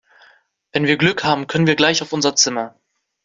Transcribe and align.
Wenn 0.71 0.87
wir 0.87 0.97
Glück 0.97 1.23
haben, 1.23 1.45
können 1.45 1.67
wir 1.67 1.75
gleich 1.75 2.01
auf 2.01 2.11
unsere 2.11 2.33
Zimmer. 2.33 2.75